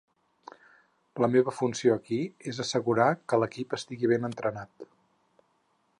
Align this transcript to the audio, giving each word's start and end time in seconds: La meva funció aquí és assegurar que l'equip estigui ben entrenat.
La 1.23 1.29
meva 1.33 1.53
funció 1.57 1.93
aquí 2.01 2.19
és 2.53 2.63
assegurar 2.65 3.07
que 3.33 3.41
l'equip 3.43 3.79
estigui 3.79 4.11
ben 4.15 4.29
entrenat. 4.31 4.91